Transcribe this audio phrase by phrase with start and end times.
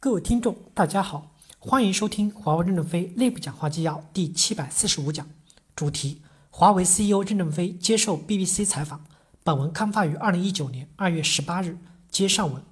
[0.00, 5.26] 各位听众，大家好，欢迎收听华为任正非内部讲话纪要第七百四十五讲，
[5.74, 9.04] 主题：华为 CEO 任正非接受 BBC 采访。
[9.42, 11.78] 本文刊发于二零一九年二月十八日。
[12.08, 12.62] 接上文，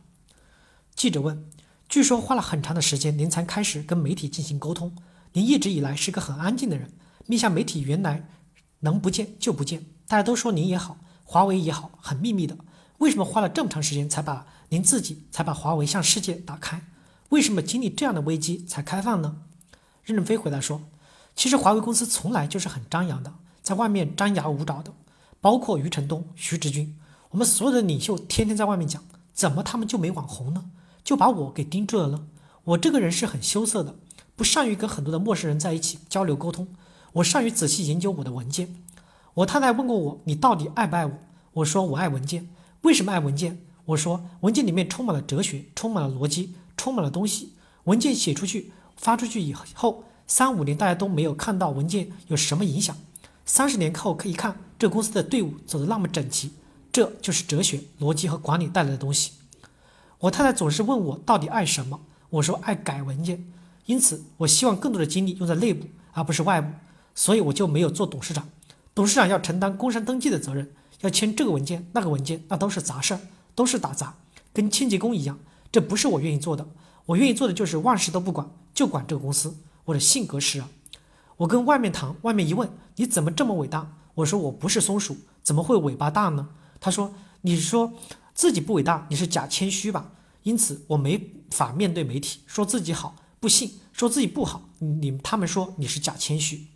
[0.94, 1.50] 记者问：
[1.88, 4.94] 据说花了很长的时间，您才开始跟媒体进行沟通。
[5.32, 6.92] 您一直以来是个很安静的人，
[7.26, 8.28] 面向媒体原来
[8.78, 9.84] 能不见就不见。
[10.06, 12.56] 大家都说您也好，华为也好，很秘密的。
[12.98, 16.80] 为什么花了这么长时间才把您自己才把华为向世界打开？
[17.30, 19.38] 为什么经历这样的危机才开放呢？
[20.04, 20.82] 任正非回答说
[21.34, 23.32] ：“其实华为公司从来就是很张扬的，
[23.62, 24.92] 在外面张牙舞爪的，
[25.40, 26.96] 包括余承东、徐直军，
[27.30, 29.02] 我们所有的领袖天天在外面讲，
[29.34, 30.70] 怎么他们就没网红呢？
[31.02, 32.26] 就把我给盯住了呢？
[32.62, 33.96] 我这个人是很羞涩的，
[34.36, 36.68] 不善于跟很多的陌生人在一起交流沟通，
[37.14, 38.74] 我善于仔细研究我的文件。
[39.34, 41.12] 我太太问过我，你到底爱不爱我？
[41.54, 42.48] 我说我爱文件。
[42.82, 43.60] 为什么爱文件？
[43.86, 46.54] 我说文件里面充满了哲学，充满了逻辑。”
[46.86, 52.96] 充满了东西，文件写出去、发出去以后，三五年大家都没有看到文件有什么影响。
[53.44, 56.52] 三十年后可以看这公司的队伍走得那么整齐，
[56.92, 59.32] 这就是哲学、逻辑和管理带来的东西。
[60.20, 61.98] 我太太总是问我到底爱什么，
[62.30, 63.44] 我说爱改文件。
[63.86, 66.72] 因此，我希望更多的精力用在内部，而不是外部，
[67.16, 68.48] 所以我就没有做董事长。
[68.94, 73.20] 董事长要承担工商登记的责任，要签这个文件、那个文件，那都是杂事儿，
[73.56, 74.14] 都是打杂，
[74.52, 75.36] 跟清洁工一样。
[75.76, 76.66] 这不是我愿意做的，
[77.04, 79.58] 我愿意做的就是万事都不管，就管这个公司。
[79.84, 80.70] 我的性格是啊，
[81.36, 86.48] 我跟外面谈，外面一问你怎么这么伟大，我说我不是松鼠，怎么会尾巴大呢？
[86.80, 87.92] 他说你是说
[88.32, 90.12] 自己不伟大，你是假谦虚吧？
[90.44, 96.68] 因此我没法面对媒体说自己好，不信说自己不好，你他们说你是假谦虚。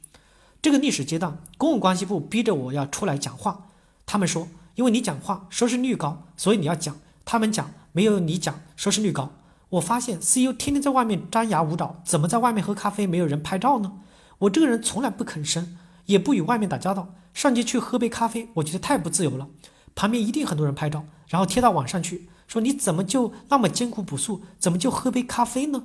[0.61, 3.71] 这个历史阶段，公共关系部逼着我要出来讲话，
[4.05, 6.95] 他们说因为你讲话收视率高，所以你要讲。
[7.25, 7.71] 他们讲。
[7.93, 9.33] 没有你讲收视率高，
[9.71, 13.95] 我发现 CEO 天天在外面张牙舞爪，怎么在外面喝咖啡没有人拍照呢？
[14.39, 15.77] 我这个人从来不吭声，
[16.07, 19.49] 也不与外面打交道，上街去喝杯咖啡，我觉得太不自由了。
[19.97, 24.43] 旁边一定很多人拍照，然后贴到网上去，说你怎么就那么艰苦朴素？
[24.61, 25.83] 怎么就喝杯咖啡呢？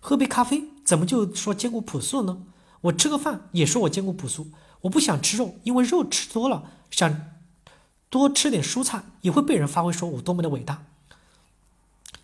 [0.00, 2.42] 喝杯咖啡怎么就说艰苦朴素呢？
[2.82, 4.48] 我吃个饭也说我艰苦朴素，
[4.82, 7.18] 我不想吃肉，因为肉吃多了，想
[8.10, 10.84] 多吃点蔬菜也会被人发挥说我多么的伟大。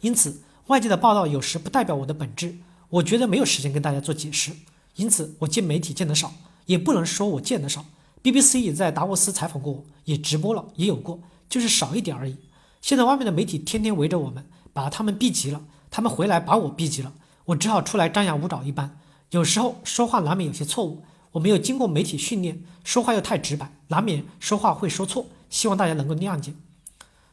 [0.00, 2.56] 因此，外界的报道有时不代表我的本质。
[2.90, 4.52] 我觉得没有时间跟大家做解释，
[4.96, 6.32] 因此我见媒体见得少，
[6.66, 7.84] 也不能说我见得少。
[8.22, 11.18] BBC 也在达沃斯采访过我，也直播了，也有过，
[11.48, 12.36] 就是少一点而已。
[12.80, 17.12] 现在外面的媒体天天围着我们，把他们逼急了，他们回来把我逼急了，
[17.46, 18.98] 我只好出来张牙舞爪一般。
[19.30, 21.02] 有时候说话难免有些错误，
[21.32, 26.52] 我没有经过媒体训练，说话又太直白，难免说话会说错，希望大家能够谅解。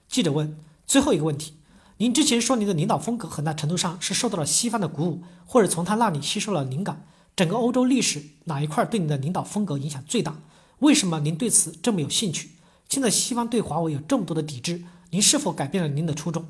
[0.08, 0.56] 记者问
[0.86, 1.56] 最后一个问题。
[1.98, 7.08] 您之前说您的领导风格很大程度上是受到了西方的鼓舞，或者从他那里吸收了灵感。
[7.36, 10.36] 整个欧洲历史哪一块对您的领导风格影响最大？
[10.80, 12.52] 为什么您对此这么有兴趣？
[12.88, 16.46] 现在西方对华为有这么多的抵制，您是否改变了您的初衷？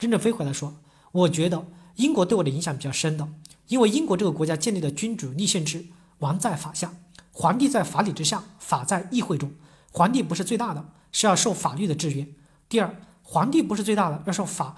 [0.00, 0.74] 任正非回答说
[1.12, 3.28] ：“我觉得英国对我的影响比较深的，
[3.68, 5.86] 因为英国这个国家建立的君主立宪制，
[6.18, 6.92] 王在法下，
[7.30, 9.52] 皇帝在法理之下，法在议会中，
[9.92, 12.26] 皇帝不是最大的，是要受法律的制约。
[12.68, 12.94] 第二。”
[13.28, 14.76] 皇帝不是最大的，要受法，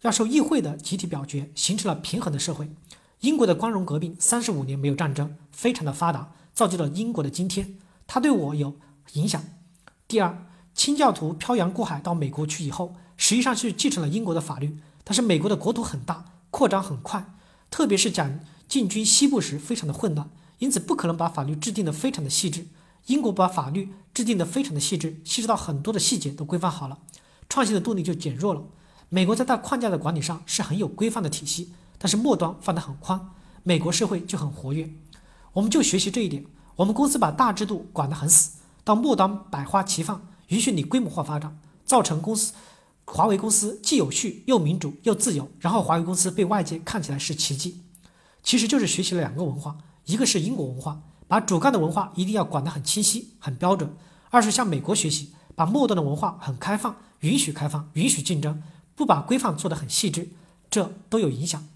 [0.00, 2.68] 要受议会的集体表决，形成了平衡的社会。
[3.20, 7.78] 英国的光荣革命三十五年没有战争，非常的发达，造就了英国的今天。
[8.08, 8.74] 它对我有
[9.12, 9.40] 影响。
[10.08, 17.32] 第二，清教徒漂洋过海到美国去以后，实际上是继承了英国的法律，但是美国的国土很大，扩张很快，
[17.70, 22.66] 特别是讲进军西部时非常的混乱，因此不可能把法律制定的非常的细致。
[23.06, 26.98] 英国把法律制定的非常的细致，细致到很多的细节都规范好了。
[27.48, 28.62] 创新的动力就减弱了。
[29.10, 33.30] 美国在大框架的管理上是很有规范的体系，但是末端放得很宽，
[33.62, 34.90] 美国社会就很活跃。
[35.52, 36.44] 我们就学习这一点。
[36.76, 42.54] 我们公司把大制度管得很死，到末端百花齐放，允许你规模化发展，造成公司
[43.04, 45.48] 华为公司既有序又民主又自由。
[45.60, 47.82] 然后华为公司被外界看起来是奇迹，
[48.42, 49.76] 其实就是学习了两个文化，
[50.06, 53.90] 一个是英国文化，把主干的文化一定要管得很清晰、很标准；
[54.30, 56.96] 二是向美国学习，把末端的文化很开放。
[57.20, 58.62] 允许开放，允许竞争，
[58.94, 60.28] 不把规范做得很细致，
[60.68, 61.66] 这都有影响。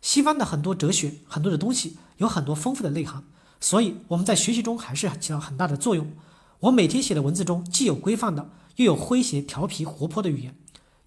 [0.00, 3.24] 西方的很多哲学，很多的东西有很多丰富的内涵，
[3.60, 6.12] 所以我们在学习中还是起到很大的作用。
[6.60, 10.54] 我每天写的文字中既有规范的，又有诙谐、调皮、活泼的语言，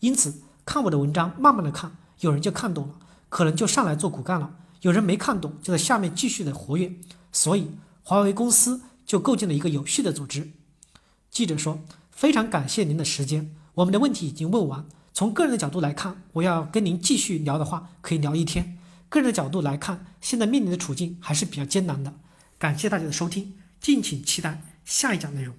[0.01, 2.95] 因此看我的文章，慢慢的看，有人就看懂了，
[3.29, 4.49] 可能就上来做骨干了；
[4.81, 6.93] 有人没看懂，就在下面继续的活跃。
[7.35, 7.69] 所以
[8.01, 10.51] 华为公司就构建了一个有序的组织。
[11.29, 18.77] 记者说：“非常感谢您的时间。”我们的问题已经问完，从个人的角度来看，我要跟您继续聊的话，可以聊一天。
[19.09, 22.13] 个人的角度来看，现在面临的处境还是比较艰难的。
[22.57, 25.53] 感谢大家的收听，敬请期待下一讲内容。